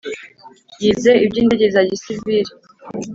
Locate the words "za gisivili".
1.73-2.51